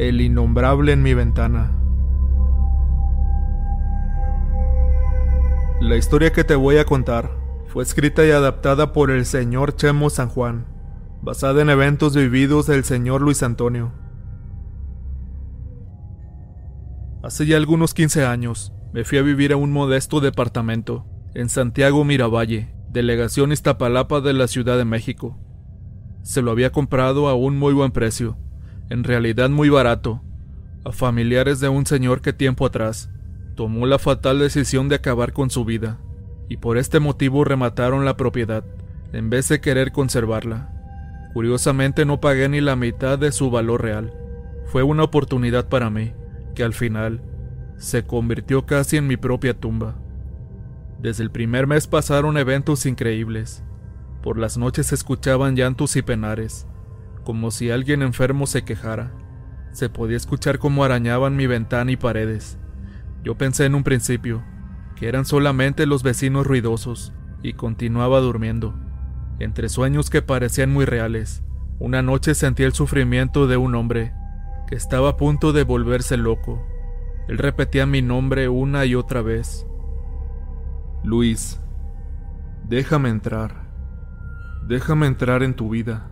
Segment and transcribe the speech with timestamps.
[0.00, 1.76] El innombrable en mi ventana.
[5.82, 7.30] La historia que te voy a contar
[7.66, 10.64] fue escrita y adaptada por el señor Chemo San Juan,
[11.20, 13.92] basada en eventos vividos del señor Luis Antonio.
[17.22, 21.04] Hace ya algunos 15 años, me fui a vivir a un modesto departamento
[21.34, 25.38] en Santiago Miravalle, delegación Iztapalapa de la Ciudad de México.
[26.22, 28.38] Se lo había comprado a un muy buen precio,
[28.90, 30.20] en realidad muy barato,
[30.84, 33.08] a familiares de un señor que tiempo atrás
[33.54, 35.98] tomó la fatal decisión de acabar con su vida,
[36.48, 38.64] y por este motivo remataron la propiedad,
[39.12, 40.72] en vez de querer conservarla.
[41.34, 44.12] Curiosamente no pagué ni la mitad de su valor real.
[44.66, 46.12] Fue una oportunidad para mí,
[46.54, 47.20] que al final
[47.76, 49.94] se convirtió casi en mi propia tumba.
[51.00, 53.62] Desde el primer mes pasaron eventos increíbles.
[54.22, 56.66] Por las noches se escuchaban llantos y penares,
[57.22, 59.12] como si alguien enfermo se quejara.
[59.72, 62.58] Se podía escuchar cómo arañaban mi ventana y paredes.
[63.22, 64.42] Yo pensé en un principio
[64.96, 67.12] que eran solamente los vecinos ruidosos
[67.42, 68.74] y continuaba durmiendo.
[69.38, 71.42] Entre sueños que parecían muy reales,
[71.78, 74.12] una noche sentí el sufrimiento de un hombre
[74.68, 76.62] que estaba a punto de volverse loco.
[77.28, 79.66] Él repetía mi nombre una y otra vez.
[81.02, 81.58] Luis,
[82.68, 83.70] déjame entrar.
[84.66, 86.09] Déjame entrar en tu vida.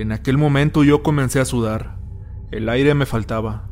[0.00, 1.98] En aquel momento yo comencé a sudar.
[2.50, 3.68] El aire me faltaba.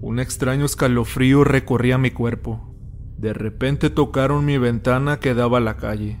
[0.00, 2.74] Un extraño escalofrío recorría mi cuerpo.
[3.18, 6.18] De repente tocaron mi ventana que daba a la calle.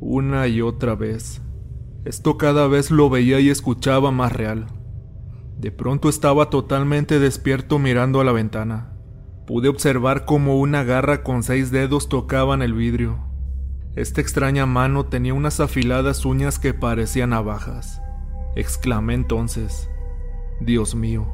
[0.00, 1.40] Una y otra vez.
[2.04, 4.66] Esto cada vez lo veía y escuchaba más real.
[5.60, 8.91] De pronto estaba totalmente despierto mirando a la ventana.
[9.46, 13.18] Pude observar cómo una garra con seis dedos tocaba en el vidrio.
[13.96, 18.00] Esta extraña mano tenía unas afiladas uñas que parecían navajas.
[18.54, 19.90] Exclamé entonces,
[20.60, 21.26] Dios mío,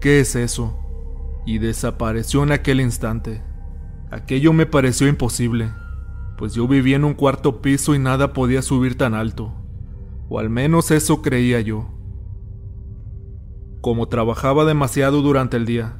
[0.00, 0.78] ¿qué es eso?
[1.44, 3.42] Y desapareció en aquel instante.
[4.10, 5.70] Aquello me pareció imposible,
[6.38, 9.52] pues yo vivía en un cuarto piso y nada podía subir tan alto,
[10.30, 11.90] o al menos eso creía yo.
[13.82, 15.98] Como trabajaba demasiado durante el día,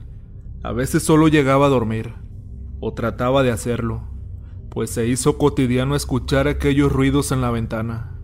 [0.62, 2.14] a veces solo llegaba a dormir,
[2.80, 4.02] o trataba de hacerlo,
[4.70, 8.14] pues se hizo cotidiano escuchar aquellos ruidos en la ventana.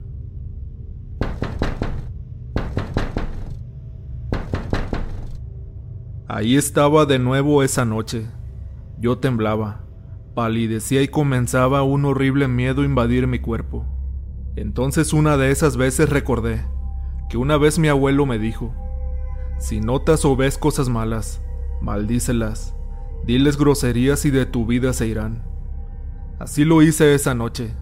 [6.26, 8.26] Ahí estaba de nuevo esa noche.
[8.98, 9.84] Yo temblaba,
[10.34, 13.86] palidecía y comenzaba un horrible miedo a invadir mi cuerpo.
[14.56, 16.64] Entonces una de esas veces recordé
[17.28, 18.74] que una vez mi abuelo me dijo,
[19.58, 21.40] si notas o ves cosas malas,
[21.80, 22.74] maldícelas,
[23.26, 25.42] diles groserías y de tu vida se irán.
[26.38, 27.74] Así lo hice esa noche,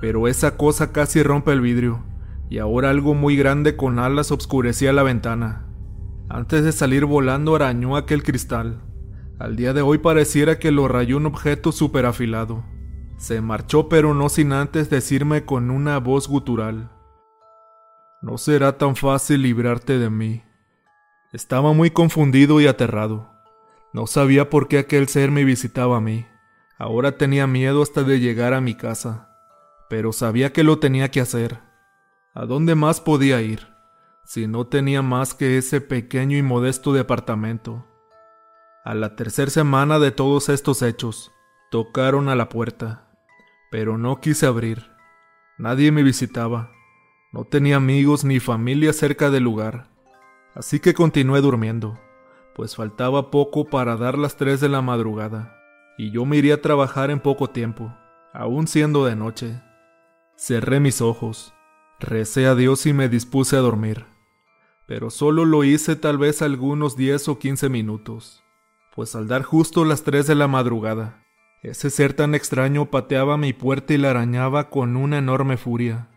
[0.00, 2.04] pero esa cosa casi rompe el vidrio,
[2.48, 5.66] y ahora algo muy grande con alas obscurecía la ventana.
[6.28, 8.82] Antes de salir volando arañó aquel cristal.
[9.38, 12.64] Al día de hoy pareciera que lo rayó un objeto súper afilado.
[13.16, 16.90] Se marchó pero no sin antes decirme con una voz gutural.
[18.22, 20.42] No será tan fácil librarte de mí.
[21.36, 23.28] Estaba muy confundido y aterrado.
[23.92, 26.24] No sabía por qué aquel ser me visitaba a mí.
[26.78, 29.36] Ahora tenía miedo hasta de llegar a mi casa.
[29.90, 31.60] Pero sabía que lo tenía que hacer.
[32.32, 33.68] ¿A dónde más podía ir?
[34.24, 37.86] Si no tenía más que ese pequeño y modesto departamento.
[38.82, 41.32] A la tercera semana de todos estos hechos,
[41.70, 43.10] tocaron a la puerta.
[43.70, 44.90] Pero no quise abrir.
[45.58, 46.70] Nadie me visitaba.
[47.30, 49.95] No tenía amigos ni familia cerca del lugar.
[50.56, 52.00] Así que continué durmiendo,
[52.54, 55.54] pues faltaba poco para dar las 3 de la madrugada,
[55.98, 57.94] y yo me iría a trabajar en poco tiempo,
[58.32, 59.60] aún siendo de noche.
[60.34, 61.52] Cerré mis ojos,
[62.00, 64.06] recé a Dios y me dispuse a dormir,
[64.86, 68.42] pero solo lo hice tal vez algunos 10 o 15 minutos,
[68.94, 71.22] pues al dar justo las 3 de la madrugada,
[71.62, 76.08] ese ser tan extraño pateaba mi puerta y la arañaba con una enorme furia.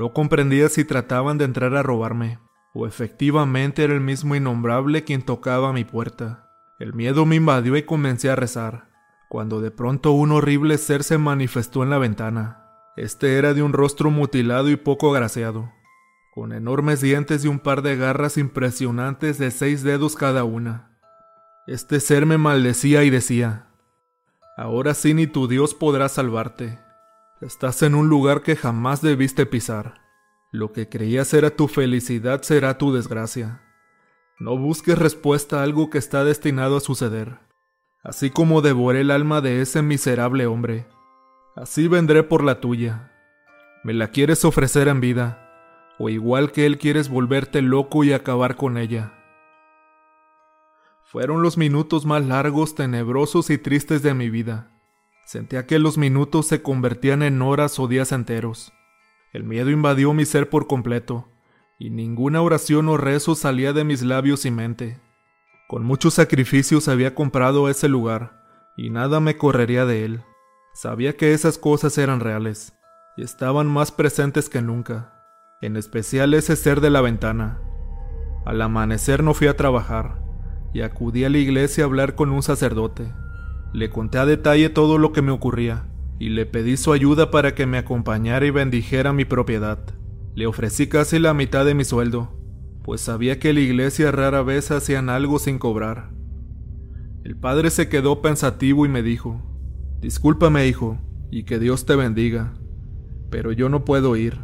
[0.00, 2.38] No comprendía si trataban de entrar a robarme,
[2.72, 6.48] o efectivamente era el mismo innombrable quien tocaba mi puerta.
[6.78, 8.88] El miedo me invadió y comencé a rezar,
[9.28, 12.64] cuando de pronto un horrible ser se manifestó en la ventana.
[12.96, 15.70] Este era de un rostro mutilado y poco agraciado,
[16.32, 20.98] con enormes dientes y un par de garras impresionantes de seis dedos cada una.
[21.66, 23.66] Este ser me maldecía y decía,
[24.56, 26.78] Ahora sí ni tu Dios podrá salvarte.
[27.40, 30.02] Estás en un lugar que jamás debiste pisar.
[30.52, 33.62] Lo que creías era tu felicidad será tu desgracia.
[34.38, 37.38] No busques respuesta a algo que está destinado a suceder.
[38.02, 40.86] Así como devoré el alma de ese miserable hombre,
[41.56, 43.10] así vendré por la tuya.
[43.84, 45.50] Me la quieres ofrecer en vida,
[45.98, 49.14] o igual que él quieres volverte loco y acabar con ella.
[51.04, 54.79] Fueron los minutos más largos, tenebrosos y tristes de mi vida.
[55.30, 58.72] Sentía que los minutos se convertían en horas o días enteros.
[59.32, 61.28] El miedo invadió mi ser por completo,
[61.78, 64.98] y ninguna oración o rezo salía de mis labios y mente.
[65.68, 68.42] Con muchos sacrificios había comprado ese lugar,
[68.76, 70.24] y nada me correría de él.
[70.74, 72.72] Sabía que esas cosas eran reales,
[73.16, 75.14] y estaban más presentes que nunca,
[75.62, 77.62] en especial ese ser de la ventana.
[78.44, 80.24] Al amanecer no fui a trabajar,
[80.74, 83.12] y acudí a la iglesia a hablar con un sacerdote.
[83.72, 85.86] Le conté a detalle todo lo que me ocurría,
[86.18, 89.78] y le pedí su ayuda para que me acompañara y bendijera mi propiedad.
[90.34, 92.30] Le ofrecí casi la mitad de mi sueldo,
[92.82, 96.10] pues sabía que la iglesia rara vez hacían algo sin cobrar.
[97.24, 99.40] El padre se quedó pensativo y me dijo,
[100.00, 100.98] Discúlpame hijo,
[101.30, 102.54] y que Dios te bendiga,
[103.30, 104.40] pero yo no puedo ir.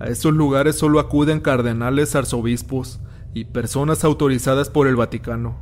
[0.00, 3.00] A esos lugares solo acuden cardenales, arzobispos
[3.32, 5.60] y personas autorizadas por el Vaticano,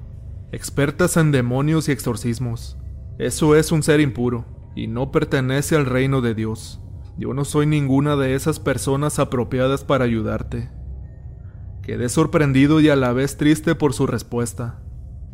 [0.53, 2.79] expertas en demonios y exorcismos.
[3.19, 4.45] Eso es un ser impuro,
[4.75, 6.81] y no pertenece al reino de Dios.
[7.19, 10.71] Yo no soy ninguna de esas personas apropiadas para ayudarte.
[11.83, 14.81] Quedé sorprendido y a la vez triste por su respuesta.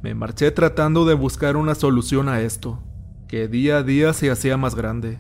[0.03, 2.83] Me marché tratando de buscar una solución a esto,
[3.29, 5.19] que día a día se hacía más grande.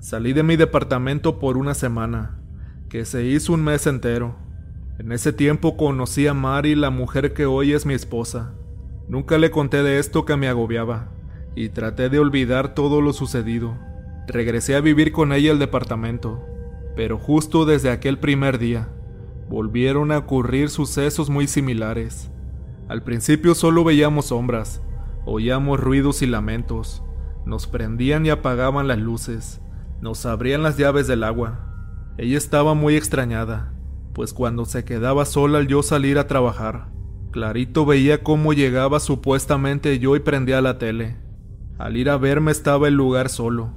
[0.00, 2.40] Salí de mi departamento por una semana,
[2.88, 4.36] que se hizo un mes entero.
[4.98, 8.54] En ese tiempo conocí a Mari, la mujer que hoy es mi esposa.
[9.08, 11.08] Nunca le conté de esto que me agobiaba,
[11.58, 13.76] y traté de olvidar todo lo sucedido.
[14.28, 16.46] Regresé a vivir con ella al departamento,
[16.94, 18.90] pero justo desde aquel primer día,
[19.48, 22.30] volvieron a ocurrir sucesos muy similares.
[22.86, 24.82] Al principio solo veíamos sombras,
[25.24, 27.02] oíamos ruidos y lamentos,
[27.44, 29.60] nos prendían y apagaban las luces,
[30.00, 32.14] nos abrían las llaves del agua.
[32.18, 33.74] Ella estaba muy extrañada,
[34.12, 36.92] pues cuando se quedaba sola al yo salir a trabajar,
[37.32, 41.27] clarito veía cómo llegaba supuestamente yo y prendía la tele.
[41.78, 43.72] Al ir a verme estaba el lugar solo.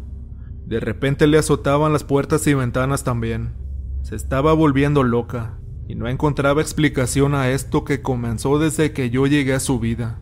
[0.65, 3.53] De repente le azotaban las puertas y ventanas también.
[4.01, 9.27] Se estaba volviendo loca y no encontraba explicación a esto que comenzó desde que yo
[9.27, 10.19] llegué a su vida.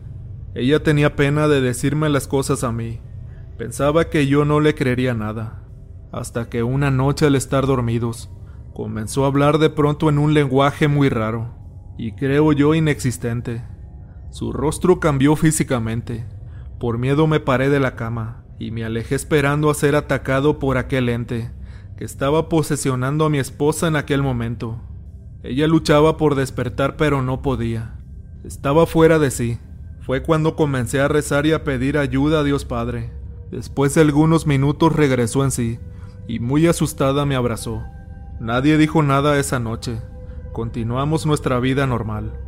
[0.54, 3.00] Ella tenía pena de decirme las cosas a mí.
[3.56, 5.62] Pensaba que yo no le creería nada,
[6.12, 8.30] hasta que una noche al estar dormidos,
[8.74, 11.54] comenzó a hablar de pronto en un lenguaje muy raro,
[11.96, 13.62] y creo yo inexistente.
[14.30, 16.26] Su rostro cambió físicamente.
[16.80, 20.78] Por miedo me paré de la cama y me alejé esperando a ser atacado por
[20.78, 21.50] aquel ente
[21.98, 24.80] que estaba posesionando a mi esposa en aquel momento.
[25.42, 27.98] Ella luchaba por despertar pero no podía.
[28.44, 29.58] Estaba fuera de sí.
[30.00, 33.12] Fue cuando comencé a rezar y a pedir ayuda a Dios Padre.
[33.50, 35.78] Después de algunos minutos regresó en sí
[36.26, 37.84] y muy asustada me abrazó.
[38.40, 40.00] Nadie dijo nada esa noche.
[40.54, 42.40] Continuamos nuestra vida normal.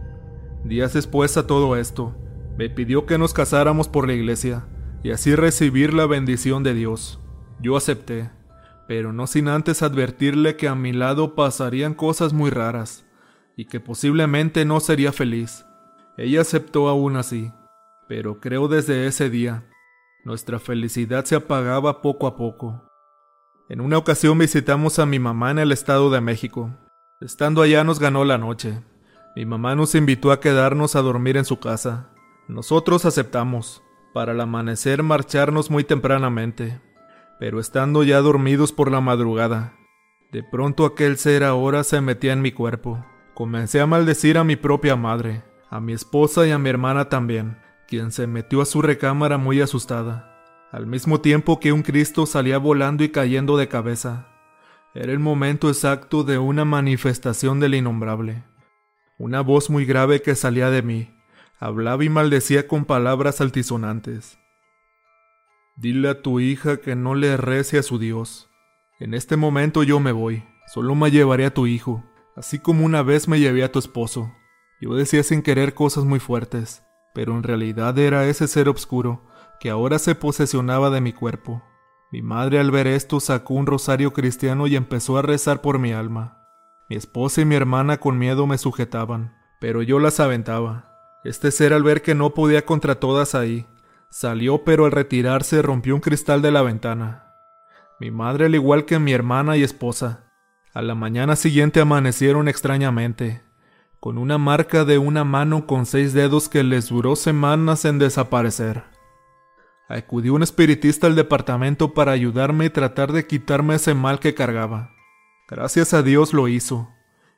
[0.64, 2.14] Días después a todo esto,
[2.62, 4.66] me pidió que nos casáramos por la iglesia
[5.02, 7.20] y así recibir la bendición de Dios.
[7.60, 8.30] Yo acepté
[8.86, 13.06] pero no sin antes advertirle que a mi lado pasarían cosas muy raras,
[13.56, 15.64] y que posiblemente no sería feliz.
[16.18, 17.52] Ella aceptó aún así,
[18.06, 19.66] pero creo desde ese día,
[20.24, 22.86] nuestra felicidad se apagaba poco a poco.
[23.70, 26.70] En una ocasión visitamos a mi mamá en el Estado de México.
[27.20, 28.82] Estando allá nos ganó la noche.
[29.34, 32.11] Mi mamá nos invitó a quedarnos a dormir en su casa.
[32.48, 33.82] Nosotros aceptamos,
[34.12, 36.80] para el amanecer marcharnos muy tempranamente
[37.42, 39.74] pero estando ya dormidos por la madrugada,
[40.30, 43.04] de pronto aquel ser ahora se metía en mi cuerpo.
[43.34, 47.58] Comencé a maldecir a mi propia madre, a mi esposa y a mi hermana también,
[47.88, 52.58] quien se metió a su recámara muy asustada, al mismo tiempo que un Cristo salía
[52.58, 54.28] volando y cayendo de cabeza.
[54.94, 58.44] Era el momento exacto de una manifestación del innombrable.
[59.18, 61.12] Una voz muy grave que salía de mí,
[61.62, 64.36] hablaba y maldecía con palabras altisonantes.
[65.76, 68.50] Dile a tu hija que no le rece a su Dios.
[68.98, 70.44] En este momento yo me voy.
[70.66, 72.02] Solo me llevaré a tu hijo,
[72.34, 74.32] así como una vez me llevé a tu esposo.
[74.80, 76.82] Yo decía sin querer cosas muy fuertes,
[77.14, 79.24] pero en realidad era ese ser oscuro
[79.60, 81.62] que ahora se posesionaba de mi cuerpo.
[82.10, 85.92] Mi madre al ver esto sacó un rosario cristiano y empezó a rezar por mi
[85.92, 86.38] alma.
[86.90, 90.91] Mi esposa y mi hermana con miedo me sujetaban, pero yo las aventaba.
[91.24, 93.66] Este ser al ver que no podía contra todas ahí,
[94.12, 97.32] Salió pero al retirarse rompió un cristal de la ventana.
[97.98, 100.30] Mi madre al igual que mi hermana y esposa,
[100.74, 103.40] a la mañana siguiente amanecieron extrañamente,
[104.00, 108.84] con una marca de una mano con seis dedos que les duró semanas en desaparecer.
[109.88, 114.90] Acudí un espiritista al departamento para ayudarme y tratar de quitarme ese mal que cargaba.
[115.48, 116.90] Gracias a Dios lo hizo,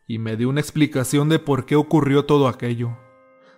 [0.08, 2.98] y me dio una explicación de por qué ocurrió todo aquello,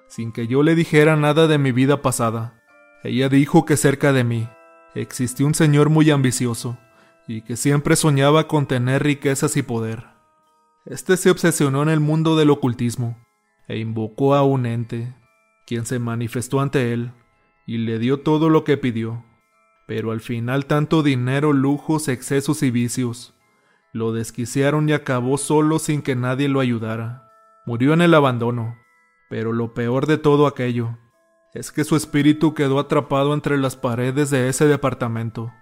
[0.08, 2.62] sin que yo le dijera nada de mi vida pasada.
[3.02, 4.48] Ella dijo que cerca de mí
[4.94, 6.78] existía un señor muy ambicioso,
[7.28, 10.06] y que siempre soñaba con tener riquezas y poder.
[10.84, 13.18] Este se obsesionó en el mundo del ocultismo,
[13.68, 15.14] e invocó a un ente,
[15.66, 17.12] quien se manifestó ante él,
[17.66, 19.24] y le dio todo lo que pidió.
[19.86, 23.34] Pero al final tanto dinero, lujos, excesos y vicios
[23.96, 27.30] lo desquiciaron y acabó solo sin que nadie lo ayudara.
[27.64, 28.76] Murió en el abandono.
[29.28, 30.98] Pero lo peor de todo aquello
[31.54, 35.52] es que su espíritu quedó atrapado entre las paredes de ese departamento,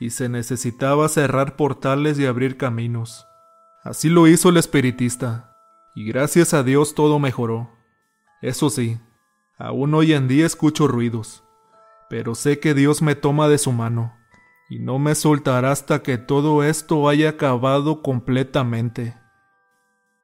[0.00, 3.26] y se necesitaba cerrar portales y abrir caminos.
[3.84, 5.56] Así lo hizo el espiritista,
[5.94, 7.70] y gracias a Dios todo mejoró.
[8.42, 9.00] Eso sí,
[9.56, 11.44] aún hoy en día escucho ruidos,
[12.10, 14.12] pero sé que Dios me toma de su mano
[14.68, 19.16] y no me soltará hasta que todo esto haya acabado completamente.